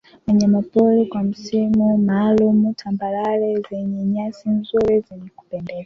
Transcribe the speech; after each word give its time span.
Wanyamapori 0.27 1.05
kwa 1.05 1.23
msimu 1.23 1.97
maalumu 1.97 2.73
Tambarare 2.73 3.63
zenye 3.69 4.03
nyasi 4.03 4.49
nzuri 4.49 4.99
zenye 5.09 5.29
kupendeza 5.35 5.79